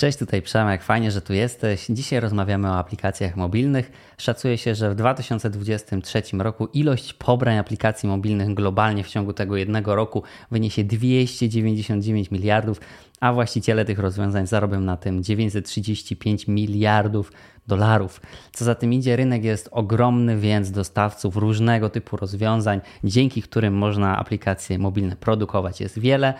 Cześć, 0.00 0.18
tutaj 0.18 0.42
Przemek, 0.42 0.82
fajnie, 0.82 1.10
że 1.10 1.20
tu 1.20 1.32
jesteś. 1.32 1.86
Dzisiaj 1.90 2.20
rozmawiamy 2.20 2.68
o 2.68 2.78
aplikacjach 2.78 3.36
mobilnych. 3.36 3.92
Szacuje 4.18 4.58
się, 4.58 4.74
że 4.74 4.90
w 4.90 4.94
2023 4.94 6.22
roku 6.38 6.66
ilość 6.66 7.12
pobrań 7.12 7.58
aplikacji 7.58 8.08
mobilnych 8.08 8.54
globalnie 8.54 9.04
w 9.04 9.08
ciągu 9.08 9.32
tego 9.32 9.56
jednego 9.56 9.94
roku 9.94 10.22
wyniesie 10.50 10.84
299 10.84 12.30
miliardów, 12.30 12.80
a 13.20 13.32
właściciele 13.32 13.84
tych 13.84 13.98
rozwiązań 13.98 14.46
zarobią 14.46 14.80
na 14.80 14.96
tym 14.96 15.22
935 15.22 16.48
miliardów 16.48 17.32
dolarów. 17.66 18.20
Co 18.52 18.64
za 18.64 18.74
tym 18.74 18.92
idzie, 18.92 19.16
rynek 19.16 19.44
jest 19.44 19.68
ogromny, 19.72 20.36
więc 20.36 20.70
dostawców 20.70 21.36
różnego 21.36 21.90
typu 21.90 22.16
rozwiązań, 22.16 22.80
dzięki 23.04 23.42
którym 23.42 23.74
można 23.74 24.18
aplikacje 24.18 24.78
mobilne 24.78 25.16
produkować, 25.16 25.80
jest 25.80 25.98
wiele. 25.98 26.34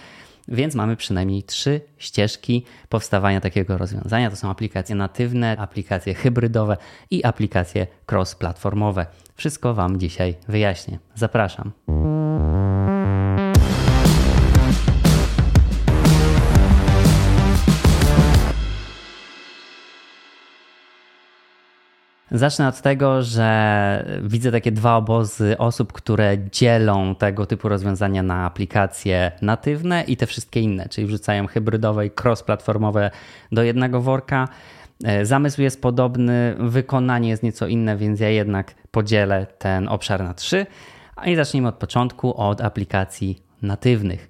Więc 0.50 0.74
mamy 0.74 0.96
przynajmniej 0.96 1.42
trzy 1.42 1.80
ścieżki 1.98 2.64
powstawania 2.88 3.40
takiego 3.40 3.78
rozwiązania. 3.78 4.30
To 4.30 4.36
są 4.36 4.50
aplikacje 4.50 4.94
natywne, 4.94 5.56
aplikacje 5.58 6.14
hybrydowe 6.14 6.76
i 7.10 7.24
aplikacje 7.24 7.86
cross-platformowe. 8.12 9.06
Wszystko 9.34 9.74
Wam 9.74 10.00
dzisiaj 10.00 10.34
wyjaśnię. 10.48 10.98
Zapraszam. 11.14 11.72
Zacznę 22.32 22.68
od 22.68 22.80
tego, 22.80 23.22
że 23.22 24.20
widzę 24.22 24.52
takie 24.52 24.72
dwa 24.72 24.96
obozy 24.96 25.58
osób, 25.58 25.92
które 25.92 26.38
dzielą 26.52 27.14
tego 27.14 27.46
typu 27.46 27.68
rozwiązania 27.68 28.22
na 28.22 28.46
aplikacje 28.46 29.32
natywne 29.42 30.04
i 30.04 30.16
te 30.16 30.26
wszystkie 30.26 30.60
inne, 30.60 30.88
czyli 30.88 31.06
wrzucają 31.06 31.46
hybrydowe 31.46 32.06
i 32.06 32.10
cross-platformowe 32.10 33.10
do 33.52 33.62
jednego 33.62 34.00
worka. 34.00 34.48
E, 35.04 35.26
zamysł 35.26 35.62
jest 35.62 35.82
podobny, 35.82 36.56
wykonanie 36.58 37.28
jest 37.28 37.42
nieco 37.42 37.66
inne, 37.66 37.96
więc 37.96 38.20
ja 38.20 38.28
jednak 38.28 38.74
podzielę 38.90 39.46
ten 39.58 39.88
obszar 39.88 40.24
na 40.24 40.34
trzy. 40.34 40.66
A 41.16 41.26
i 41.26 41.36
zacznijmy 41.36 41.68
od 41.68 41.74
początku, 41.74 42.36
od 42.36 42.60
aplikacji 42.60 43.42
natywnych. 43.62 44.28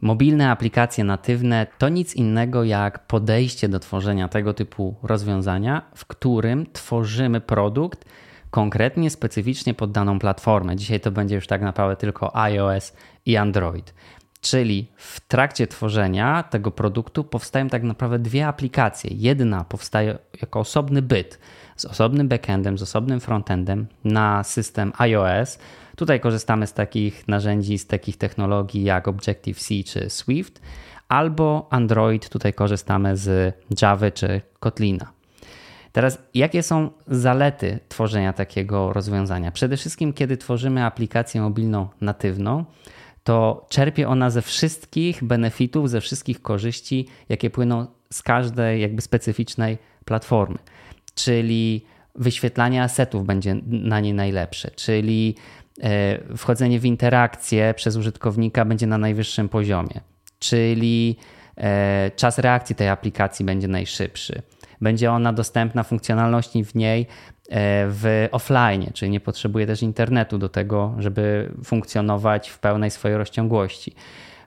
Mobilne 0.00 0.50
aplikacje 0.50 1.04
natywne 1.04 1.66
to 1.78 1.88
nic 1.88 2.14
innego 2.14 2.64
jak 2.64 3.06
podejście 3.06 3.68
do 3.68 3.78
tworzenia 3.78 4.28
tego 4.28 4.54
typu 4.54 4.94
rozwiązania, 5.02 5.82
w 5.94 6.06
którym 6.06 6.66
tworzymy 6.72 7.40
produkt 7.40 8.04
konkretnie, 8.50 9.10
specyficznie 9.10 9.74
pod 9.74 9.92
daną 9.92 10.18
platformę. 10.18 10.76
Dzisiaj 10.76 11.00
to 11.00 11.10
będzie 11.10 11.34
już 11.34 11.46
tak 11.46 11.62
naprawdę 11.62 11.96
tylko 11.96 12.36
iOS 12.36 12.92
i 13.26 13.36
Android. 13.36 13.94
Czyli 14.40 14.92
w 14.96 15.20
trakcie 15.20 15.66
tworzenia 15.66 16.42
tego 16.42 16.70
produktu 16.70 17.24
powstają 17.24 17.68
tak 17.68 17.82
naprawdę 17.82 18.18
dwie 18.18 18.46
aplikacje. 18.46 19.10
Jedna 19.14 19.64
powstaje 19.64 20.18
jako 20.40 20.60
osobny 20.60 21.02
byt 21.02 21.38
z 21.76 21.84
osobnym 21.84 22.28
backendem, 22.28 22.78
z 22.78 22.82
osobnym 22.82 23.20
frontendem 23.20 23.86
na 24.04 24.44
system 24.44 24.92
iOS. 24.98 25.58
Tutaj 25.96 26.20
korzystamy 26.20 26.66
z 26.66 26.72
takich 26.72 27.28
narzędzi, 27.28 27.78
z 27.78 27.86
takich 27.86 28.16
technologii 28.16 28.82
jak 28.82 29.08
Objective-C 29.08 29.74
czy 29.84 30.10
Swift, 30.10 30.60
albo 31.08 31.68
Android, 31.70 32.28
tutaj 32.28 32.52
korzystamy 32.52 33.16
z 33.16 33.54
Java 33.82 34.10
czy 34.10 34.40
Kotlina. 34.60 35.12
Teraz, 35.92 36.18
jakie 36.34 36.62
są 36.62 36.90
zalety 37.06 37.78
tworzenia 37.88 38.32
takiego 38.32 38.92
rozwiązania? 38.92 39.52
Przede 39.52 39.76
wszystkim, 39.76 40.12
kiedy 40.12 40.36
tworzymy 40.36 40.84
aplikację 40.84 41.40
mobilną 41.40 41.88
natywną, 42.00 42.64
to 43.24 43.66
czerpie 43.68 44.08
ona 44.08 44.30
ze 44.30 44.42
wszystkich 44.42 45.24
benefitów, 45.24 45.90
ze 45.90 46.00
wszystkich 46.00 46.42
korzyści, 46.42 47.08
jakie 47.28 47.50
płyną 47.50 47.86
z 48.12 48.22
każdej 48.22 48.80
jakby 48.80 49.02
specyficznej 49.02 49.78
platformy. 50.04 50.58
Czyli 51.14 51.84
wyświetlanie 52.14 52.82
asetów 52.82 53.26
będzie 53.26 53.56
na 53.66 54.00
niej 54.00 54.14
najlepsze, 54.14 54.70
czyli 54.70 55.34
wchodzenie 56.36 56.80
w 56.80 56.84
interakcję 56.84 57.74
przez 57.76 57.96
użytkownika 57.96 58.64
będzie 58.64 58.86
na 58.86 58.98
najwyższym 58.98 59.48
poziomie, 59.48 60.00
czyli 60.38 61.16
e, 61.56 62.10
czas 62.16 62.38
reakcji 62.38 62.76
tej 62.76 62.88
aplikacji 62.88 63.44
będzie 63.44 63.68
najszybszy. 63.68 64.42
Będzie 64.80 65.12
ona 65.12 65.32
dostępna, 65.32 65.82
funkcjonalności 65.82 66.64
w 66.64 66.74
niej 66.74 67.02
e, 67.02 67.06
w 67.88 68.28
offline, 68.32 68.90
czyli 68.94 69.10
nie 69.10 69.20
potrzebuje 69.20 69.66
też 69.66 69.82
internetu 69.82 70.38
do 70.38 70.48
tego, 70.48 70.94
żeby 70.98 71.52
funkcjonować 71.64 72.48
w 72.48 72.58
pełnej 72.58 72.90
swojej 72.90 73.18
rozciągłości 73.18 73.94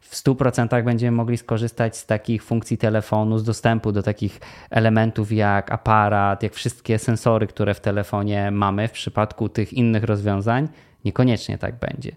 w 0.09 0.15
100% 0.15 0.83
będziemy 0.83 1.17
mogli 1.17 1.37
skorzystać 1.37 1.97
z 1.97 2.05
takich 2.05 2.43
funkcji 2.43 2.77
telefonu, 2.77 3.37
z 3.37 3.43
dostępu 3.43 3.91
do 3.91 4.03
takich 4.03 4.39
elementów 4.69 5.31
jak 5.31 5.71
aparat, 5.71 6.43
jak 6.43 6.53
wszystkie 6.53 6.99
sensory, 6.99 7.47
które 7.47 7.73
w 7.73 7.79
telefonie 7.79 8.51
mamy. 8.51 8.87
W 8.87 8.91
przypadku 8.91 9.49
tych 9.49 9.73
innych 9.73 10.03
rozwiązań 10.03 10.67
niekoniecznie 11.05 11.57
tak 11.57 11.79
będzie. 11.79 12.15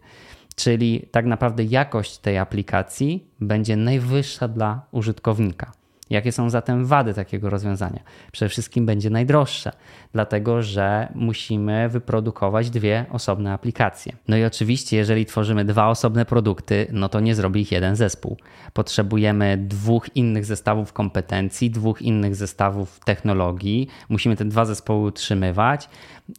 Czyli 0.54 1.08
tak 1.10 1.26
naprawdę 1.26 1.64
jakość 1.64 2.18
tej 2.18 2.38
aplikacji 2.38 3.26
będzie 3.40 3.76
najwyższa 3.76 4.48
dla 4.48 4.86
użytkownika. 4.90 5.72
Jakie 6.10 6.32
są 6.32 6.50
zatem 6.50 6.86
wady 6.86 7.14
takiego 7.14 7.50
rozwiązania? 7.50 8.00
Przede 8.32 8.48
wszystkim 8.48 8.86
będzie 8.86 9.10
najdroższe, 9.10 9.72
dlatego 10.12 10.62
że 10.62 11.08
musimy 11.14 11.88
wyprodukować 11.88 12.70
dwie 12.70 13.06
osobne 13.10 13.52
aplikacje. 13.52 14.12
No 14.28 14.36
i 14.36 14.44
oczywiście, 14.44 14.96
jeżeli 14.96 15.26
tworzymy 15.26 15.64
dwa 15.64 15.88
osobne 15.88 16.24
produkty, 16.24 16.86
no 16.92 17.08
to 17.08 17.20
nie 17.20 17.34
zrobi 17.34 17.60
ich 17.60 17.72
jeden 17.72 17.96
zespół. 17.96 18.36
Potrzebujemy 18.72 19.56
dwóch 19.56 20.16
innych 20.16 20.44
zestawów 20.44 20.92
kompetencji, 20.92 21.70
dwóch 21.70 22.02
innych 22.02 22.34
zestawów 22.34 23.00
technologii. 23.04 23.88
Musimy 24.08 24.36
te 24.36 24.44
dwa 24.44 24.64
zespoły 24.64 25.06
utrzymywać. 25.08 25.88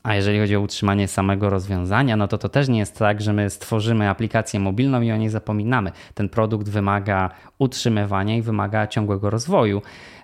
A 0.04 0.16
jeżeli 0.16 0.40
chodzi 0.40 0.56
o 0.56 0.62
utrzymanie 0.62 1.08
samego 1.08 1.50
rozwiązania, 1.50 2.18
no 2.18 2.28
to 2.28 2.38
to 2.38 2.50
też 2.50 2.68
nie 2.70 2.80
jest 2.80 3.00
tak, 3.00 3.22
że 3.22 3.34
my 3.34 3.50
stworzymy 3.50 4.10
aplikację 4.10 4.60
mobilną 4.60 5.02
i 5.02 5.12
o 5.12 5.18
niej 5.18 5.30
zapominamy. 5.30 5.92
Ten 6.14 6.30
produkt 6.30 6.70
wymaga 6.70 7.30
utrzymywania 7.60 8.38
i 8.38 8.42
wymaga 8.42 8.88
ciągłego 8.88 9.30
rozwoju, 9.30 9.63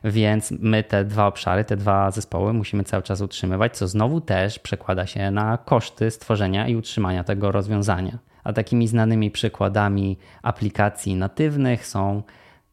więc 0.03 0.51
my 0.51 0.83
te 0.83 1.05
dwa 1.05 1.27
obszary, 1.27 1.63
te 1.63 1.77
dwa 1.77 2.11
zespoły 2.11 2.53
musimy 2.53 2.83
cały 2.83 3.03
czas 3.03 3.21
utrzymywać, 3.21 3.77
co 3.77 3.87
znowu 3.87 4.21
też 4.21 4.59
przekłada 4.59 5.05
się 5.05 5.31
na 5.31 5.57
koszty 5.57 6.11
stworzenia 6.11 6.67
i 6.67 6.75
utrzymania 6.75 7.23
tego 7.23 7.51
rozwiązania. 7.51 8.17
A 8.43 8.53
takimi 8.53 8.87
znanymi 8.87 9.31
przykładami 9.31 10.17
aplikacji 10.43 11.15
natywnych 11.15 11.87
są 11.87 12.23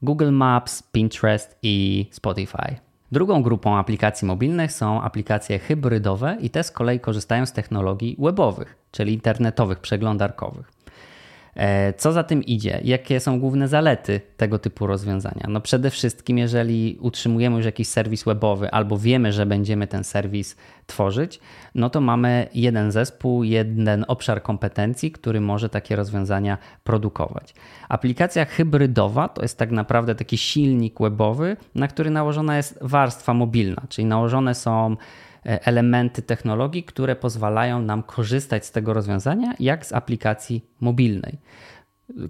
Google 0.03 0.31
Maps, 0.31 0.82
Pinterest 0.82 1.59
i 1.62 2.06
Spotify. 2.10 2.76
Drugą 3.12 3.43
grupą 3.43 3.76
aplikacji 3.76 4.28
mobilnych 4.28 4.72
są 4.72 5.03
aplikacje 5.03 5.59
hybrydowe 5.59 6.37
i 6.41 6.50
te 6.50 6.62
z 6.62 6.71
kolei 6.71 7.00
korzystają 7.00 7.47
z 7.47 7.53
technologii 7.53 8.16
webowych, 8.19 8.76
czyli 8.91 9.12
internetowych, 9.12 9.78
przeglądarkowych. 9.78 10.75
E, 11.56 11.93
co 11.93 12.12
za 12.12 12.22
tym 12.22 12.44
idzie? 12.44 12.81
Jakie 12.84 13.21
są 13.21 13.41
główne 13.41 13.69
zalety 13.69 14.21
tego 14.37 14.59
typu 14.59 14.87
rozwiązania? 14.87 15.47
No 15.49 15.61
przede 15.61 15.91
wszystkim, 15.91 16.39
jeżeli 16.39 16.99
utrzymujemy 17.00 17.56
już 17.56 17.67
jakiś 17.67 17.89
serwis 17.89 18.25
webowy 18.25 18.71
albo 18.71 18.99
wiemy, 18.99 19.33
że 19.33 19.47
będziemy 19.47 19.87
ten 19.87 20.05
serwis 20.05 20.56
tworzyć, 20.87 21.41
no 21.75 21.91
to 21.91 22.00
mamy 22.00 22.49
jeden 22.55 22.93
zespół, 22.93 23.44
jeden 23.44 24.05
obszar 24.09 24.43
kompetencji, 24.43 25.11
który 25.12 25.41
może 25.41 25.69
takie 25.69 25.97
rozwiązania 25.97 26.59
produkować. 26.84 27.55
Aplikacja 27.88 28.44
hybrydowa 28.44 29.28
to 29.28 29.43
jest 29.43 29.59
tak 29.59 29.71
naprawdę 29.71 30.15
taki 30.15 30.38
silnik 30.38 31.00
webowy, 31.00 31.56
na 31.75 31.88
który 31.88 32.11
nałożona 32.11 32.56
jest 32.56 32.78
warstwa 32.81 33.34
mobilna, 33.34 33.83
czyli 33.88 34.06
nałożone 34.06 34.55
są 34.55 34.97
elementy 35.46 36.22
technologii, 36.22 36.82
które 36.84 37.16
pozwalają 37.16 37.82
nam 37.82 38.02
korzystać 38.02 38.66
z 38.66 38.70
tego 38.70 38.92
rozwiązania, 38.92 39.54
jak 39.60 39.86
z 39.86 39.92
aplikacji 39.92 40.64
mobilnej. 40.80 41.38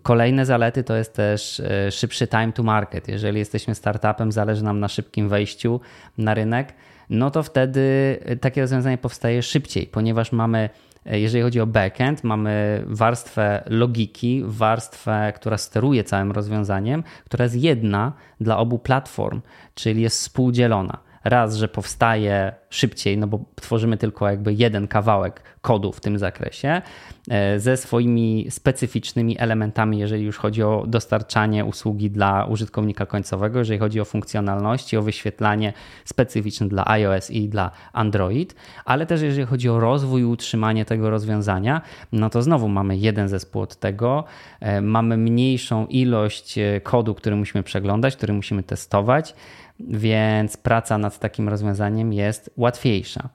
Kolejne 0.03 0.47
zalety 0.47 0.84
to 0.84 0.97
jest 0.97 1.15
też 1.15 1.60
e, 1.60 1.91
szybszy 1.91 2.27
time 2.27 2.53
to 2.53 2.62
market. 2.62 3.09
Jeżeli 3.09 3.38
jesteśmy 3.38 3.75
startupem, 3.75 4.32
zależy 4.32 4.65
nam 4.65 4.81
na 4.81 4.88
szybkim 4.88 5.28
wejściu 5.28 5.81
na 6.18 6.34
rynek, 6.34 6.74
no 7.10 7.30
to 7.30 7.42
wtedy 7.42 8.18
takie 8.41 8.60
rozwiązanie 8.60 8.98
powstaje 8.98 9.42
szybciej, 9.42 9.86
ponieważ 9.86 10.33
mamy 10.33 10.71
e, 11.07 11.21
jeżeli 11.21 11.45
chodzi 11.45 11.60
o 11.60 11.66
backend, 11.66 12.24
mamy 12.24 12.83
warstwę 12.86 13.62
logiki, 13.66 14.42
warstwę, 14.47 15.33
która 15.36 15.59
steruje 15.59 16.04
całym 16.04 16.33
rozwiązaniem, 16.33 17.03
która 17.24 17.42
jest 17.42 17.57
jedna 17.57 18.12
dla 18.41 18.59
obu 18.59 18.78
platform, 18.78 19.41
czyli 19.74 20.03
jest 20.03 20.19
współdzielona. 20.19 21.06
Raz, 21.28 21.57
że 21.57 21.69
powstaje 21.69 22.53
szybciej, 22.71 23.19
no 23.19 23.27
bo 23.27 23.45
tworzymy 23.55 23.97
tylko 23.97 24.28
jakby 24.31 24.55
jeden 24.55 24.89
kawałek 24.89 25.43
kodu 25.61 25.93
w 25.93 26.01
tym 26.01 26.19
zakresie, 26.19 26.83
e, 27.31 27.61
ze 27.61 27.77
swoimi 27.77 28.47
specyficznymi 28.51 29.39
elementami, 29.39 29.99
jeżeli 29.99 30.25
już 30.25 30.39
chodzi 30.39 30.63
o 30.63 30.84
dostarczanie 30.87 31.65
usługi 31.65 32.11
dla 32.11 32.45
użytkownika 32.45 33.07
końcowego, 33.07 33.59
jeżeli 33.59 33.78
chodzi 33.78 34.01
o 34.01 34.05
funkcjonalności, 34.05 34.97
o 34.97 35.03
wyświetlanie 35.03 35.73
specyficzne 36.05 36.69
dla 36.69 36.87
iOS 36.87 37.31
i 37.31 37.49
dla 37.49 37.71
Android, 37.93 38.55
ale 38.84 39.07
też 39.07 39.22
jeżeli 39.22 39.47
chodzi 39.47 39.69
o 39.69 39.81
rozwój 39.81 40.21
i 40.21 40.25
utrzymanie 40.25 40.84
tego 40.84 41.11
rozwiązania, 41.11 41.81
no 42.13 42.31
to 42.31 42.43
znowu 42.43 42.69
mamy 42.69 42.97
jeden 42.97 43.29
zespół 43.29 43.63
od 43.63 43.77
tego, 43.77 44.25
e, 44.61 44.81
mamy 44.81 45.17
mniejszą 45.17 45.87
ilość 45.87 46.59
e, 46.59 46.81
kodu, 46.81 47.15
który 47.15 47.37
musimy 47.37 47.63
przeglądać, 47.63 48.17
który 48.17 48.33
musimy 48.33 48.63
testować 48.63 49.34
więc 49.81 50.57
praca 50.57 50.99
nad 50.99 51.19
takim 51.19 51.49
rozwiązaniem 51.49 52.13
jest 52.13 52.51
łatwiejsza. 52.57 53.28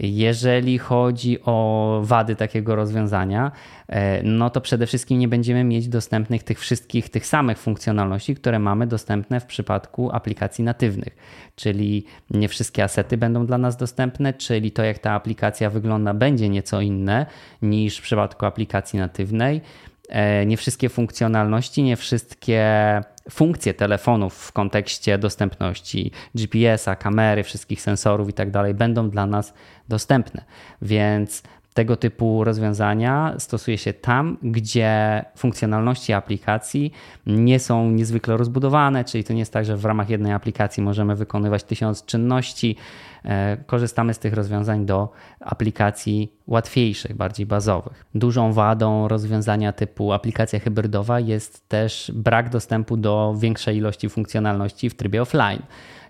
Jeżeli 0.00 0.78
chodzi 0.78 1.38
o 1.44 2.00
wady 2.04 2.36
takiego 2.36 2.76
rozwiązania, 2.76 3.52
e, 3.88 4.22
no 4.22 4.50
to 4.50 4.60
przede 4.60 4.86
wszystkim 4.86 5.18
nie 5.18 5.28
będziemy 5.28 5.64
mieć 5.64 5.88
dostępnych 5.88 6.42
tych 6.42 6.60
wszystkich, 6.60 7.08
tych 7.08 7.26
samych 7.26 7.58
funkcjonalności, 7.58 8.34
które 8.34 8.58
mamy 8.58 8.86
dostępne 8.86 9.40
w 9.40 9.46
przypadku 9.46 10.10
aplikacji 10.12 10.64
natywnych. 10.64 11.16
Czyli 11.56 12.04
nie 12.30 12.48
wszystkie 12.48 12.84
asety 12.84 13.16
będą 13.16 13.46
dla 13.46 13.58
nas 13.58 13.76
dostępne, 13.76 14.32
czyli 14.32 14.72
to, 14.72 14.84
jak 14.84 14.98
ta 14.98 15.12
aplikacja 15.12 15.70
wygląda, 15.70 16.14
będzie 16.14 16.48
nieco 16.48 16.80
inne 16.80 17.26
niż 17.62 17.98
w 17.98 18.02
przypadku 18.02 18.46
aplikacji 18.46 18.98
natywnej. 18.98 19.60
E, 20.08 20.46
nie 20.46 20.56
wszystkie 20.56 20.88
funkcjonalności, 20.88 21.82
nie 21.82 21.96
wszystkie 21.96 22.64
funkcje 23.30 23.74
telefonów 23.74 24.34
w 24.34 24.52
kontekście 24.52 25.18
dostępności 25.18 26.12
GPS-a, 26.34 26.96
kamery, 26.96 27.42
wszystkich 27.42 27.82
sensorów 27.82 28.28
i 28.28 28.32
tak 28.32 28.50
dalej 28.50 28.74
będą 28.74 29.10
dla 29.10 29.26
nas 29.26 29.54
dostępne. 29.88 30.44
Więc 30.82 31.42
tego 31.78 31.96
typu 31.96 32.44
rozwiązania 32.44 33.34
stosuje 33.38 33.78
się 33.78 33.92
tam, 33.92 34.38
gdzie 34.42 35.24
funkcjonalności 35.36 36.12
aplikacji 36.12 36.92
nie 37.26 37.58
są 37.58 37.90
niezwykle 37.90 38.36
rozbudowane, 38.36 39.04
czyli 39.04 39.24
to 39.24 39.32
nie 39.32 39.38
jest 39.38 39.52
tak, 39.52 39.64
że 39.64 39.76
w 39.76 39.84
ramach 39.84 40.10
jednej 40.10 40.32
aplikacji 40.32 40.82
możemy 40.82 41.16
wykonywać 41.16 41.64
tysiąc 41.64 42.04
czynności. 42.04 42.76
E, 43.24 43.56
korzystamy 43.66 44.14
z 44.14 44.18
tych 44.18 44.34
rozwiązań 44.34 44.86
do 44.86 45.12
aplikacji 45.40 46.32
łatwiejszych, 46.46 47.16
bardziej 47.16 47.46
bazowych. 47.46 48.04
Dużą 48.14 48.52
wadą 48.52 49.08
rozwiązania 49.08 49.72
typu 49.72 50.12
aplikacja 50.12 50.60
hybrydowa 50.60 51.20
jest 51.20 51.68
też 51.68 52.12
brak 52.14 52.50
dostępu 52.50 52.96
do 52.96 53.34
większej 53.38 53.76
ilości 53.76 54.08
funkcjonalności 54.08 54.90
w 54.90 54.94
trybie 54.94 55.22
offline, 55.22 55.62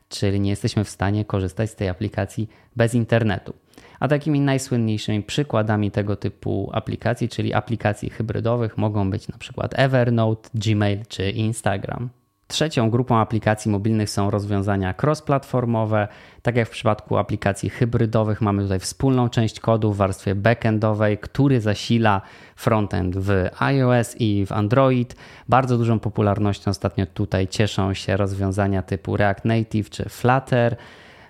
czyli 0.09 0.41
nie 0.41 0.51
jesteśmy 0.51 0.85
w 0.85 0.91
stanie 0.91 1.25
korzystać 1.25 1.71
z 1.71 1.75
tej 1.75 1.89
aplikacji 1.89 2.49
bez 2.77 2.95
internetu. 2.95 3.68
A 4.01 4.09
takimi 4.09 4.41
najsłynniejszymi 4.41 5.23
przykładami 5.23 5.91
tego 5.91 6.17
typu 6.17 6.71
aplikacji, 6.73 7.29
czyli 7.29 7.55
aplikacji 7.55 8.11
hybrydowych, 8.11 8.79
mogą 8.79 9.11
być 9.11 9.29
na 9.29 9.39
przykład 9.39 9.79
Evernote, 9.79 10.51
Gmail 10.55 10.99
czy 11.09 11.31
Instagram. 11.31 12.11
Trzecią 12.49 12.91
grupą 12.91 13.17
aplikacji 13.17 13.71
mobilnych 13.71 14.11
są 14.11 14.31
rozwiązania 14.31 14.95
cross-platformowe. 15.03 16.09
Tak 16.43 16.57
jak 16.57 16.69
w 16.69 16.71
przypadku 16.71 17.17
aplikacji 17.17 17.71
hybrydowych, 17.71 18.41
mamy 18.41 18.63
tutaj 18.63 18.79
wspólną 18.79 19.29
część 19.29 19.61
kodu 19.61 19.93
w 19.93 19.97
warstwie 19.97 20.35
backendowej, 20.35 21.19
który 21.19 21.61
zasila 21.61 22.23
frontend 22.57 23.17
w 23.17 23.49
iOS 23.59 24.17
i 24.19 24.47
w 24.47 24.53
Android. 24.53 25.17
Bardzo 25.49 25.79
dużą 25.79 25.99
popularnością 25.99 26.71
ostatnio 26.71 27.07
tutaj 27.07 27.49
cieszą 27.49 27.95
się 27.95 28.17
rozwiązania 28.17 28.83
typu 28.83 29.17
React 29.17 29.45
Native 29.45 29.91
czy 29.91 30.09
Flutter. 30.09 30.77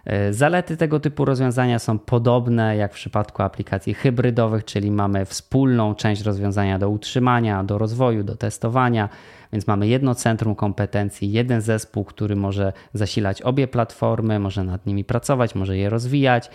E, 0.09 0.33
zalety 0.33 0.77
tego 0.77 1.01
typu 1.01 1.25
rozwiązania 1.25 1.79
są 1.79 1.99
podobne 1.99 2.77
jak 2.77 2.93
w 2.93 2.95
przypadku 2.95 3.43
aplikacji 3.43 3.95
hybrydowych, 3.95 4.65
czyli 4.65 4.91
mamy 4.91 5.25
wspólną 5.25 5.95
część 5.95 6.23
rozwiązania 6.23 6.79
do 6.79 6.91
utrzymania, 6.91 7.65
do 7.65 7.79
rozwoju, 7.79 8.25
do 8.25 8.37
testowania, 8.37 9.09
więc 9.53 9.67
mamy 9.67 9.89
jedno 9.89 10.15
centrum 10.15 10.55
kompetencji, 10.55 11.33
jeden 11.33 11.61
zespół, 11.61 12.05
który 12.05 12.37
może 12.37 12.73
zasilać 12.95 13.43
obie 13.43 13.69
platformy, 13.69 14.39
może 14.39 14.65
nad 14.65 14.87
nimi 14.87 15.05
pracować, 15.05 15.55
może 15.55 15.77
je 15.77 15.91
rozwijać. 15.91 16.51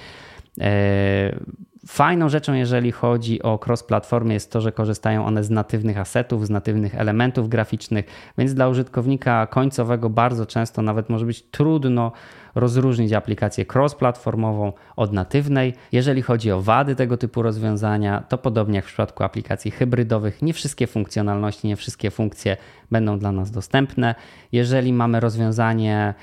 Fajną 1.87 2.29
rzeczą, 2.29 2.53
jeżeli 2.53 2.91
chodzi 2.91 3.41
o 3.41 3.59
cross-platformy, 3.65 4.33
jest 4.33 4.51
to, 4.51 4.61
że 4.61 4.71
korzystają 4.71 5.25
one 5.25 5.43
z 5.43 5.49
natywnych 5.49 5.97
asetów, 5.97 6.47
z 6.47 6.49
natywnych 6.49 6.95
elementów 6.95 7.49
graficznych, 7.49 8.05
więc 8.37 8.53
dla 8.53 8.67
użytkownika 8.67 9.47
końcowego 9.47 10.09
bardzo 10.09 10.45
często 10.45 10.81
nawet 10.81 11.09
może 11.09 11.25
być 11.25 11.41
trudno 11.41 12.11
rozróżnić 12.55 13.13
aplikację 13.13 13.65
cross-platformową 13.65 14.73
od 14.95 15.13
natywnej. 15.13 15.73
Jeżeli 15.91 16.21
chodzi 16.21 16.51
o 16.51 16.61
wady 16.61 16.95
tego 16.95 17.17
typu 17.17 17.41
rozwiązania, 17.41 18.23
to 18.29 18.37
podobnie 18.37 18.75
jak 18.75 18.85
w 18.85 18.87
przypadku 18.87 19.23
aplikacji 19.23 19.71
hybrydowych, 19.71 20.41
nie 20.41 20.53
wszystkie 20.53 20.87
funkcjonalności, 20.87 21.67
nie 21.67 21.75
wszystkie 21.75 22.11
funkcje 22.11 22.57
będą 22.91 23.19
dla 23.19 23.31
nas 23.31 23.51
dostępne. 23.51 24.15
Jeżeli 24.51 24.93
mamy 24.93 25.19
rozwiązanie 25.19 26.13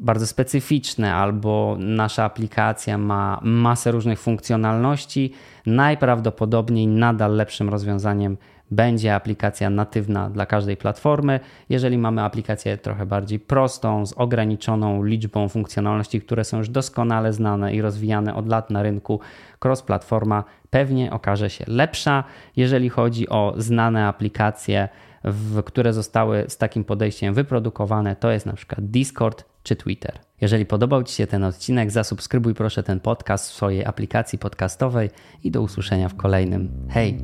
bardzo 0.00 0.26
specyficzne, 0.26 1.14
albo 1.14 1.76
nasza 1.78 2.24
aplikacja 2.24 2.98
ma 2.98 3.40
masę 3.42 3.90
różnych 3.90 4.20
funkcjonalności, 4.20 5.32
najprawdopodobniej 5.66 6.86
nadal 6.86 7.36
lepszym 7.36 7.68
rozwiązaniem 7.68 8.36
będzie 8.70 9.14
aplikacja 9.14 9.70
natywna 9.70 10.30
dla 10.30 10.46
każdej 10.46 10.76
platformy. 10.76 11.40
Jeżeli 11.68 11.98
mamy 11.98 12.22
aplikację 12.22 12.78
trochę 12.78 13.06
bardziej 13.06 13.40
prostą, 13.40 14.06
z 14.06 14.12
ograniczoną 14.12 15.02
liczbą 15.02 15.48
funkcjonalności, 15.48 16.20
które 16.20 16.44
są 16.44 16.58
już 16.58 16.68
doskonale 16.68 17.32
znane 17.32 17.74
i 17.74 17.82
rozwijane 17.82 18.34
od 18.34 18.48
lat 18.48 18.70
na 18.70 18.82
rynku, 18.82 19.20
cross-platforma 19.64 20.44
pewnie 20.70 21.12
okaże 21.12 21.50
się 21.50 21.64
lepsza. 21.68 22.24
Jeżeli 22.56 22.88
chodzi 22.88 23.28
o 23.28 23.54
znane 23.56 24.06
aplikacje, 24.06 24.88
w, 25.24 25.62
które 25.62 25.92
zostały 25.92 26.44
z 26.48 26.56
takim 26.56 26.84
podejściem 26.84 27.34
wyprodukowane, 27.34 28.16
to 28.16 28.30
jest 28.30 28.46
na 28.46 28.52
przykład 28.52 28.80
Discord 28.86 29.44
czy 29.62 29.76
Twitter. 29.76 30.18
Jeżeli 30.40 30.66
podobał 30.66 31.02
Ci 31.02 31.14
się 31.14 31.26
ten 31.26 31.44
odcinek, 31.44 31.90
zasubskrybuj 31.90 32.54
proszę 32.54 32.82
ten 32.82 33.00
podcast 33.00 33.50
w 33.50 33.54
swojej 33.54 33.84
aplikacji 33.84 34.38
podcastowej 34.38 35.10
i 35.44 35.50
do 35.50 35.62
usłyszenia 35.62 36.08
w 36.08 36.16
kolejnym. 36.16 36.70
Hej! 36.88 37.18